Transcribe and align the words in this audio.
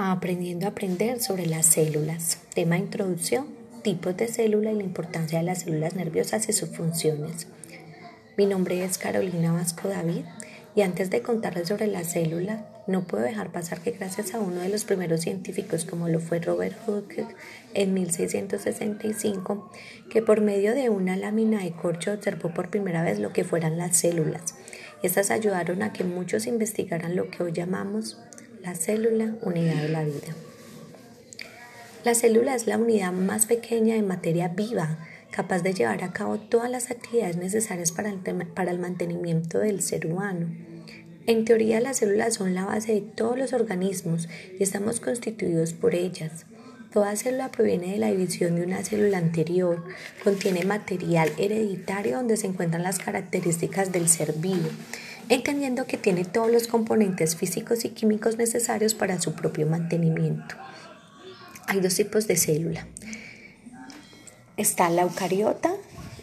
Aprendiendo 0.00 0.66
a 0.66 0.68
aprender 0.68 1.20
sobre 1.20 1.46
las 1.46 1.66
células. 1.66 2.38
Tema 2.54 2.78
introducción, 2.78 3.48
tipos 3.82 4.16
de 4.16 4.28
célula 4.28 4.70
y 4.70 4.76
la 4.76 4.84
importancia 4.84 5.40
de 5.40 5.44
las 5.44 5.62
células 5.62 5.96
nerviosas 5.96 6.48
y 6.48 6.52
sus 6.52 6.68
funciones. 6.68 7.48
Mi 8.36 8.46
nombre 8.46 8.84
es 8.84 8.96
Carolina 8.96 9.52
Vasco 9.52 9.88
David 9.88 10.24
y 10.76 10.82
antes 10.82 11.10
de 11.10 11.20
contarles 11.20 11.66
sobre 11.66 11.88
las 11.88 12.12
células, 12.12 12.60
no 12.86 13.08
puedo 13.08 13.24
dejar 13.24 13.50
pasar 13.50 13.80
que 13.80 13.90
gracias 13.90 14.34
a 14.34 14.38
uno 14.38 14.60
de 14.60 14.68
los 14.68 14.84
primeros 14.84 15.22
científicos 15.22 15.84
como 15.84 16.08
lo 16.08 16.20
fue 16.20 16.38
Robert 16.38 16.76
Hooke 16.86 17.26
en 17.74 17.92
1665, 17.92 19.68
que 20.10 20.22
por 20.22 20.40
medio 20.42 20.76
de 20.76 20.90
una 20.90 21.16
lámina 21.16 21.64
de 21.64 21.72
corcho 21.72 22.12
observó 22.12 22.54
por 22.54 22.70
primera 22.70 23.02
vez 23.02 23.18
lo 23.18 23.32
que 23.32 23.42
fueran 23.42 23.76
las 23.76 23.96
células. 23.96 24.54
Estas 25.02 25.32
ayudaron 25.32 25.82
a 25.82 25.92
que 25.92 26.04
muchos 26.04 26.46
investigaran 26.46 27.16
lo 27.16 27.28
que 27.32 27.42
hoy 27.42 27.52
llamamos 27.52 28.18
la 28.68 28.74
célula, 28.74 29.34
unidad 29.40 29.80
de 29.80 29.88
la 29.88 30.04
vida. 30.04 30.34
La 32.04 32.14
célula 32.14 32.54
es 32.54 32.66
la 32.66 32.76
unidad 32.76 33.12
más 33.12 33.46
pequeña 33.46 33.94
de 33.94 34.02
materia 34.02 34.48
viva, 34.48 34.98
capaz 35.30 35.62
de 35.62 35.72
llevar 35.72 36.04
a 36.04 36.12
cabo 36.12 36.36
todas 36.36 36.70
las 36.70 36.90
actividades 36.90 37.38
necesarias 37.38 37.92
para 37.92 38.10
el, 38.10 38.18
para 38.18 38.70
el 38.70 38.78
mantenimiento 38.78 39.58
del 39.60 39.80
ser 39.80 40.06
humano. 40.06 40.48
En 41.26 41.46
teoría, 41.46 41.80
las 41.80 41.96
células 41.96 42.34
son 42.34 42.54
la 42.54 42.66
base 42.66 42.92
de 42.92 43.00
todos 43.00 43.38
los 43.38 43.54
organismos 43.54 44.28
y 44.58 44.62
estamos 44.62 45.00
constituidos 45.00 45.72
por 45.72 45.94
ellas. 45.94 46.44
Toda 46.92 47.16
célula 47.16 47.50
proviene 47.50 47.92
de 47.92 47.98
la 47.98 48.10
división 48.10 48.56
de 48.56 48.66
una 48.66 48.84
célula 48.84 49.16
anterior, 49.16 49.82
contiene 50.22 50.66
material 50.66 51.32
hereditario 51.38 52.18
donde 52.18 52.36
se 52.36 52.48
encuentran 52.48 52.82
las 52.82 52.98
características 52.98 53.92
del 53.92 54.10
ser 54.10 54.34
vivo 54.34 54.68
entendiendo 55.28 55.86
que 55.86 55.98
tiene 55.98 56.24
todos 56.24 56.50
los 56.50 56.66
componentes 56.66 57.36
físicos 57.36 57.84
y 57.84 57.90
químicos 57.90 58.36
necesarios 58.36 58.94
para 58.94 59.20
su 59.20 59.34
propio 59.34 59.66
mantenimiento. 59.66 60.54
Hay 61.66 61.80
dos 61.80 61.94
tipos 61.94 62.26
de 62.26 62.36
célula. 62.36 62.86
Está 64.56 64.88
la 64.88 65.02
eucariota 65.02 65.70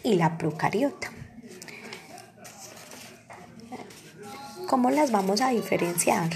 y 0.02 0.14
la 0.14 0.38
procariota. 0.38 1.12
¿Cómo 4.68 4.90
las 4.90 5.12
vamos 5.12 5.40
a 5.40 5.50
diferenciar? 5.50 6.30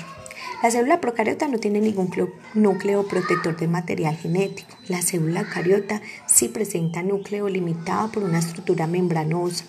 La 0.62 0.70
célula 0.70 1.00
procariota 1.00 1.48
no 1.48 1.58
tiene 1.58 1.80
ningún 1.80 2.10
núcleo 2.54 3.08
protector 3.08 3.56
de 3.56 3.66
material 3.66 4.16
genético. 4.16 4.76
La 4.86 5.02
célula 5.02 5.40
eucariota 5.40 6.00
sí 6.26 6.48
presenta 6.48 7.02
núcleo 7.02 7.48
limitado 7.48 8.12
por 8.12 8.22
una 8.22 8.38
estructura 8.38 8.86
membranosa 8.86 9.64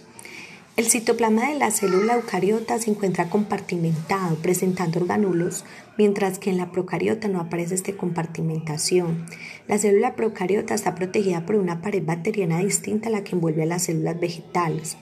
el 0.82 0.90
citoplasma 0.90 1.48
de 1.48 1.60
la 1.60 1.70
célula 1.70 2.16
eucariota 2.16 2.80
se 2.80 2.90
encuentra 2.90 3.30
compartimentado, 3.30 4.38
presentando 4.38 5.00
organulos, 5.00 5.64
mientras 5.96 6.40
que 6.40 6.50
en 6.50 6.58
la 6.58 6.72
procariota 6.72 7.28
no 7.28 7.40
aparece 7.40 7.76
esta 7.76 7.94
compartimentación. 7.94 9.28
La 9.68 9.78
célula 9.78 10.16
procariota 10.16 10.74
está 10.74 10.96
protegida 10.96 11.46
por 11.46 11.58
una 11.58 11.84
pared 11.84 12.04
bacteriana 12.04 12.58
distinta 12.58 13.10
a 13.10 13.12
la 13.12 13.24
que 13.24 13.36
envuelve 13.36 13.62
a 13.62 13.68
las 13.68 13.84
células 13.84 14.20
vegetales. 14.20 14.98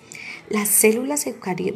Las 0.50 0.68
células 0.68 1.26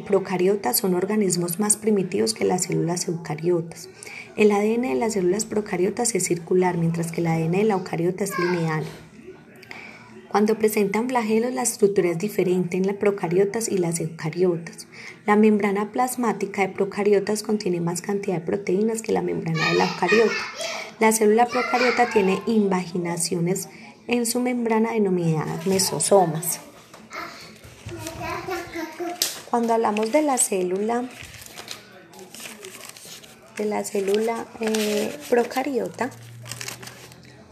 procariotas 0.06 0.76
son 0.76 0.94
organismos 0.94 1.58
más 1.58 1.78
primitivos 1.78 2.34
que 2.34 2.44
las 2.44 2.64
células 2.64 3.08
eucariotas. 3.08 3.88
El 4.36 4.52
ADN 4.52 4.82
de 4.82 4.94
las 4.96 5.14
células 5.14 5.46
procariotas 5.46 6.14
es 6.14 6.24
circular, 6.24 6.76
mientras 6.76 7.10
que 7.10 7.22
el 7.22 7.28
ADN 7.28 7.52
de 7.52 7.64
la 7.64 7.74
eucariota 7.74 8.24
es 8.24 8.38
lineal. 8.38 8.84
Cuando 10.34 10.58
presentan 10.58 11.08
flagelos, 11.08 11.54
la 11.54 11.62
estructura 11.62 12.10
es 12.10 12.18
diferente 12.18 12.76
en 12.76 12.88
las 12.88 12.96
procariotas 12.96 13.68
y 13.68 13.78
las 13.78 14.00
eucariotas. 14.00 14.88
La 15.26 15.36
membrana 15.36 15.92
plasmática 15.92 16.62
de 16.62 16.70
procariotas 16.70 17.44
contiene 17.44 17.80
más 17.80 18.02
cantidad 18.02 18.38
de 18.38 18.40
proteínas 18.40 19.00
que 19.00 19.12
la 19.12 19.22
membrana 19.22 19.64
de 19.68 19.74
la 19.74 19.84
eucariota. 19.84 20.34
La 20.98 21.12
célula 21.12 21.46
procariota 21.46 22.10
tiene 22.10 22.42
invaginaciones 22.48 23.68
en 24.08 24.26
su 24.26 24.40
membrana 24.40 24.94
denominadas 24.94 25.68
mesosomas. 25.68 26.58
Cuando 29.50 29.74
hablamos 29.74 30.10
de 30.10 30.22
la 30.22 30.36
célula 30.36 31.08
de 33.56 33.64
la 33.66 33.84
célula 33.84 34.46
eh, 34.58 35.16
procariota, 35.30 36.10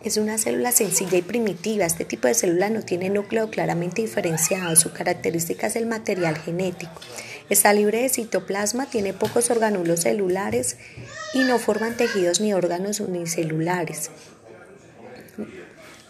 es 0.04 0.16
una 0.16 0.38
célula 0.38 0.72
sencilla 0.72 1.18
y 1.18 1.22
primitiva. 1.22 1.84
Este 1.84 2.04
tipo 2.04 2.28
de 2.28 2.34
célula 2.34 2.70
no 2.70 2.82
tiene 2.82 3.10
núcleo 3.10 3.50
claramente 3.50 4.02
diferenciado. 4.02 4.74
Su 4.76 4.92
característica 4.92 5.66
es 5.66 5.76
el 5.76 5.86
material 5.86 6.38
genético. 6.38 7.00
Está 7.48 7.72
libre 7.72 8.02
de 8.02 8.08
citoplasma, 8.08 8.86
tiene 8.86 9.12
pocos 9.12 9.50
organulos 9.50 10.00
celulares 10.00 10.76
y 11.34 11.40
no 11.40 11.58
forman 11.58 11.96
tejidos 11.96 12.40
ni 12.40 12.52
órganos 12.54 13.00
unicelulares. 13.00 14.10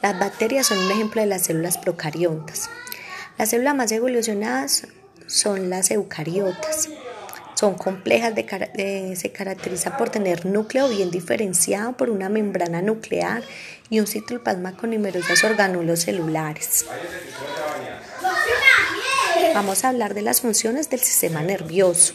Las 0.03 0.19
bacterias 0.19 0.67
son 0.67 0.79
un 0.79 0.91
ejemplo 0.91 1.21
de 1.21 1.29
las 1.29 1.43
células 1.43 1.79
procariotas. 1.79 2.71
Las 3.39 3.51
células 3.51 3.75
más 3.75 3.93
evolucionadas 3.93 4.87
son 5.27 5.71
las 5.71 5.91
eucariotas. 5.91 6.89
Son 7.63 7.75
complejas, 7.75 8.35
de, 8.35 9.15
se 9.15 9.31
caracteriza 9.31 9.97
por 9.97 10.11
tener 10.11 10.47
núcleo 10.47 10.89
bien 10.89 11.13
diferenciado 11.13 11.97
por 11.97 12.11
una 12.11 12.29
membrana 12.29 12.83
nuclear 12.83 13.45
y 13.89 14.01
un 14.01 14.09
citoplasma 14.09 14.77
con 14.77 14.91
numerosos 14.91 15.45
organulos 15.45 16.01
celulares. 16.01 16.85
Vamos 19.55 19.85
a 19.85 19.91
hablar 19.91 20.13
de 20.15 20.23
las 20.23 20.41
funciones 20.41 20.91
del 20.91 20.99
sistema 20.99 21.41
nervioso. 21.41 22.15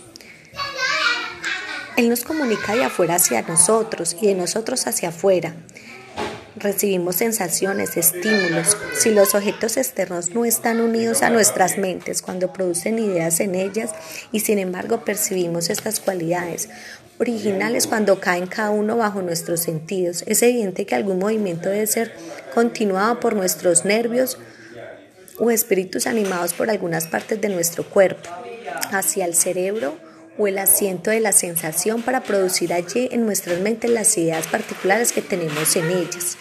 Él 1.96 2.10
nos 2.10 2.26
comunica 2.26 2.76
de 2.76 2.84
afuera 2.84 3.16
hacia 3.16 3.42
nosotros 3.44 4.18
y 4.20 4.28
de 4.28 4.36
nosotros 4.36 4.86
hacia 4.86 5.10
afuera. 5.10 5.56
Recibimos 6.60 7.18
sensaciones, 7.18 7.98
estímulos. 7.98 8.78
Si 8.98 9.12
los 9.12 9.36
objetos 9.36 9.78
externos 9.78 10.32
no 10.32 10.44
están 10.44 10.82
unidos 10.82 11.22
a 11.22 11.30
nuestras 11.30 11.78
mentes 11.78 12.22
cuando 12.22 12.52
producen 12.52 12.98
ideas 12.98 13.40
en 13.42 13.54
ellas 13.54 13.92
y 14.32 14.40
sin 14.40 14.58
embargo 14.58 15.06
percibimos 15.06 15.70
estas 15.70 16.00
cualidades 16.00 16.70
originales 17.20 17.86
cuando 17.86 18.20
caen 18.20 18.48
cada 18.48 18.72
uno 18.72 18.98
bajo 18.98 19.22
nuestros 19.22 19.62
sentidos, 19.62 20.24
es 20.28 20.42
evidente 20.42 20.86
que 20.86 20.96
algún 20.96 21.20
movimiento 21.20 21.70
debe 21.70 21.86
ser 21.86 22.14
continuado 22.54 23.20
por 23.20 23.36
nuestros 23.36 23.86
nervios 23.86 24.38
o 25.38 25.52
espíritus 25.52 26.08
animados 26.08 26.54
por 26.54 26.70
algunas 26.70 27.08
partes 27.08 27.40
de 27.40 27.50
nuestro 27.50 27.84
cuerpo, 27.84 28.30
hacia 28.92 29.26
el 29.26 29.36
cerebro 29.36 30.07
o 30.38 30.48
el 30.48 30.58
asiento 30.58 31.12
de 31.12 31.20
la 31.20 31.32
sensación 31.32 32.02
para 32.02 32.24
producir 32.24 32.74
allí 32.74 33.10
en 33.12 33.26
nuestras 33.26 33.60
mentes 33.60 33.90
las 33.90 34.18
ideas 34.18 34.48
particulares 34.48 35.12
que 35.12 35.22
tenemos 35.22 35.76
en 35.76 35.90
ellas. 35.90 36.38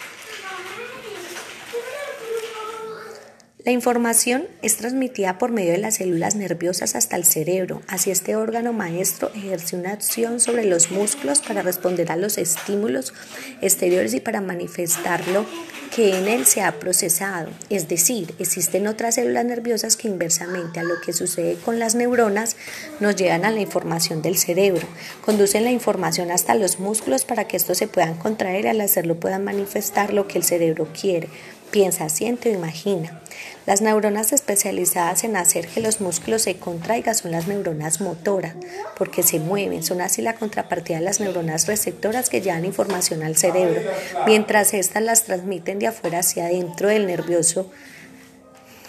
La 3.67 3.73
información 3.73 4.47
es 4.61 4.77
transmitida 4.77 5.37
por 5.37 5.51
medio 5.51 5.73
de 5.73 5.77
las 5.77 5.95
células 5.95 6.35
nerviosas 6.35 6.95
hasta 6.95 7.17
el 7.17 7.25
cerebro, 7.25 7.81
así 7.89 8.11
este 8.11 8.37
órgano 8.37 8.71
maestro 8.71 9.29
ejerce 9.35 9.75
una 9.75 9.91
acción 9.91 10.39
sobre 10.39 10.63
los 10.63 10.89
músculos 10.89 11.41
para 11.41 11.63
responder 11.63 12.09
a 12.09 12.15
los 12.15 12.37
estímulos 12.37 13.13
exteriores 13.61 14.13
y 14.13 14.21
para 14.21 14.39
manifestarlo 14.39 15.45
que 15.93 16.17
en 16.17 16.29
él 16.29 16.45
se 16.45 16.61
ha 16.61 16.79
procesado. 16.79 17.49
Es 17.69 17.89
decir, 17.89 18.33
existen 18.39 18.87
otras 18.87 19.15
células 19.15 19.43
nerviosas 19.43 19.97
que 19.97 20.07
inversamente 20.07 20.79
a 20.79 20.83
lo 20.83 21.01
que 21.01 21.11
sucede 21.11 21.55
con 21.55 21.77
las 21.77 21.93
neuronas 21.93 22.55
nos 23.01 23.17
llegan 23.17 23.43
a 23.43 23.51
la 23.51 23.59
información 23.59 24.21
del 24.21 24.37
cerebro, 24.37 24.87
conducen 25.25 25.65
la 25.65 25.71
información 25.71 26.31
hasta 26.31 26.55
los 26.55 26.79
músculos 26.79 27.25
para 27.25 27.49
que 27.49 27.57
estos 27.57 27.77
se 27.77 27.89
puedan 27.89 28.15
contraer. 28.15 28.63
Y 28.63 28.67
al 28.69 28.79
hacerlo 28.79 29.19
puedan 29.19 29.43
manifestar 29.43 30.13
lo 30.13 30.25
que 30.25 30.37
el 30.37 30.45
cerebro 30.45 30.87
quiere 30.99 31.27
piensa, 31.71 32.09
siente 32.09 32.49
o 32.49 32.53
imagina. 32.53 33.21
Las 33.65 33.81
neuronas 33.81 34.31
especializadas 34.31 35.23
en 35.23 35.35
hacer 35.35 35.67
que 35.67 35.81
los 35.81 35.99
músculos 35.99 36.43
se 36.43 36.55
contraigan 36.55 37.15
son 37.15 37.31
las 37.31 37.47
neuronas 37.47 38.01
motoras, 38.01 38.55
porque 38.97 39.23
se 39.23 39.39
mueven, 39.39 39.83
son 39.83 40.01
así 40.01 40.21
la 40.21 40.35
contrapartida 40.35 40.99
de 40.99 41.03
las 41.03 41.19
neuronas 41.19 41.67
receptoras 41.67 42.29
que 42.29 42.41
llevan 42.41 42.65
información 42.65 43.23
al 43.23 43.35
cerebro, 43.35 43.81
mientras 44.25 44.73
éstas 44.73 45.03
las 45.03 45.23
transmiten 45.23 45.79
de 45.79 45.87
afuera 45.87 46.19
hacia 46.19 46.45
adentro 46.45 46.89
del 46.89 47.07
nervioso 47.07 47.69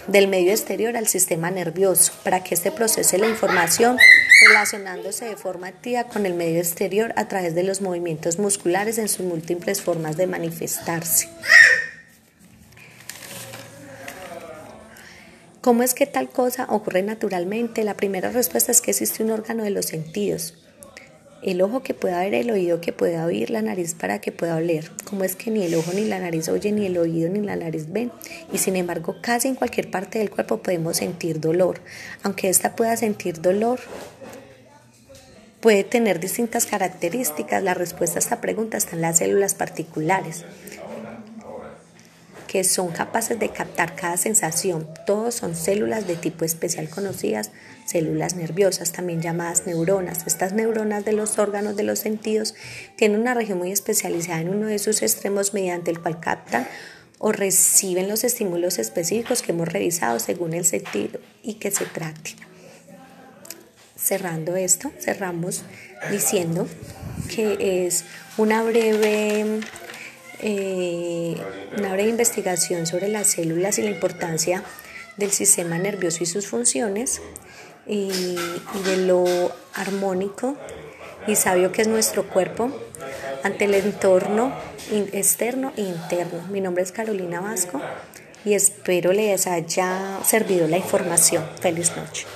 del 0.09 0.27
medio 0.27 0.51
exterior 0.51 0.97
al 0.97 1.07
sistema 1.07 1.51
nervioso 1.51 2.13
para 2.25 2.43
que 2.43 2.55
éste 2.55 2.73
procese 2.73 3.19
la 3.19 3.29
información 3.29 3.99
relacionándose 4.49 5.27
de 5.27 5.37
forma 5.37 5.69
activa 5.69 6.05
con 6.05 6.25
el 6.25 6.35
medio 6.35 6.59
exterior 6.59 7.13
a 7.17 7.29
través 7.29 7.55
de 7.55 7.63
los 7.63 7.83
movimientos 7.83 8.39
musculares 8.39 8.99
en 8.99 9.09
sus 9.09 9.27
múltiples 9.27 9.83
formas 9.83 10.17
de 10.17 10.27
manifestarse. 10.27 11.29
¿Cómo 15.69 15.83
es 15.83 15.93
que 15.93 16.07
tal 16.07 16.31
cosa 16.31 16.65
ocurre 16.71 17.03
naturalmente? 17.03 17.85
La 17.85 17.93
primera 17.93 18.31
respuesta 18.31 18.73
es 18.73 18.81
que 18.81 18.93
existe 18.93 19.23
un 19.23 19.31
órgano 19.31 19.65
de 19.65 19.69
los 19.71 19.85
sentidos. 19.85 20.55
El 21.43 21.61
ojo 21.61 21.83
que 21.83 21.93
pueda 21.93 22.21
ver, 22.21 22.33
el 22.33 22.51
oído 22.51 22.81
que 22.81 22.95
pueda 22.95 23.27
oír, 23.27 23.51
la 23.51 23.61
nariz 23.61 23.95
para 23.95 24.19
que 24.19 24.33
pueda 24.33 24.57
oler. 24.57 24.91
¿Cómo 25.05 25.25
es 25.25 25.37
que 25.37 25.51
ni 25.51 25.67
el 25.67 25.75
ojo 25.75 25.93
ni 25.93 26.07
la 26.07 26.21
nariz 26.21 26.49
oyen, 26.49 26.77
ni 26.77 26.87
el 26.87 26.97
oído 26.97 27.29
ni 27.29 27.43
la 27.43 27.55
nariz 27.55 27.93
ven? 27.93 28.11
Y 28.51 28.57
sin 28.57 28.77
embargo, 28.77 29.17
casi 29.21 29.49
en 29.49 29.57
cualquier 29.57 29.91
parte 29.91 30.21
del 30.21 30.31
cuerpo 30.31 30.63
podemos 30.63 30.97
sentir 30.97 31.39
dolor. 31.39 31.83
Aunque 32.23 32.49
ésta 32.49 32.75
pueda 32.75 32.97
sentir 32.97 33.43
dolor, 33.43 33.79
puede 35.61 35.85
tener 35.85 36.19
distintas 36.19 36.65
características. 36.65 37.63
La 37.63 37.75
respuesta 37.75 38.17
a 38.19 38.21
esta 38.21 38.41
pregunta 38.41 38.79
está 38.79 38.97
en 38.97 39.03
las 39.03 39.19
células 39.19 39.53
particulares 39.53 40.47
que 42.49 42.65
son 42.65 42.89
capaces 42.89 43.39
de 43.39 43.51
captar 43.51 43.95
cada 43.95 44.17
sensación. 44.17 44.89
Todos 45.07 45.37
son 45.37 45.55
células 45.55 46.09
de 46.09 46.17
tipo 46.17 46.45
especial 46.45 46.89
conocidas, 46.89 47.53
células 47.87 48.35
nerviosas, 48.35 48.91
también 48.91 49.23
llamadas 49.23 49.67
neuronas. 49.67 50.27
Estas 50.27 50.53
neuronas 50.53 51.05
de 51.05 51.13
los 51.13 51.39
órganos 51.39 51.77
de 51.77 51.85
los 51.85 52.01
sentidos 52.01 52.55
tienen 52.97 53.21
una 53.21 53.35
región 53.35 53.59
muy 53.59 53.71
especializada 53.71 54.41
en 54.41 54.49
uno 54.49 54.67
de 54.67 54.81
sus 54.81 55.03
extremos 55.03 55.55
mediante 55.55 55.93
el 55.93 56.01
cual 56.01 56.19
captan 56.19 56.67
o 57.19 57.33
reciben 57.33 58.09
los 58.09 58.25
estímulos 58.25 58.79
específicos 58.79 59.43
que 59.43 59.53
hemos 59.53 59.69
revisado 59.69 60.19
según 60.19 60.55
el 60.55 60.65
sentido 60.65 61.21
y 61.43 61.55
que 61.55 61.71
se 61.71 61.85
trate. 61.85 62.35
Cerrando 63.97 64.57
esto, 64.57 64.91
cerramos 64.99 65.65
diciendo 66.11 66.67
que 67.29 67.87
es 67.87 68.05
una 68.39 68.63
breve 68.63 69.61
eh, 70.41 71.37
una 71.77 71.93
breve 71.93 72.09
investigación 72.09 72.87
sobre 72.87 73.09
las 73.09 73.29
células 73.29 73.79
y 73.79 73.83
la 73.83 73.91
importancia 73.91 74.63
del 75.17 75.33
sistema 75.33 75.79
nervioso 75.79 76.23
y 76.23 76.27
sus 76.27 76.47
funciones 76.47 77.21
y, 77.87 78.37
de 78.85 78.97
lo 79.07 79.25
armónico 79.75 80.57
y 81.27 81.35
sabio 81.37 81.73
que 81.73 81.83
es 81.83 81.89
nuestro 81.89 82.29
cuerpo 82.29 82.71
ante 83.43 83.65
el 83.65 83.75
entorno 83.75 84.53
externo 85.13 85.73
e 85.77 85.83
interno. 85.83 86.47
Mi 86.51 86.61
nombre 86.61 86.83
es 86.83 86.93
Carolina 86.93 87.41
Vasco 87.41 87.81
y 88.45 88.55
espero 88.55 89.13
les 89.13 89.47
haya 89.47 90.21
servido 90.25 90.69
la 90.69 90.77
información. 90.77 91.45
Feliz 91.61 91.97
noche. 91.97 92.27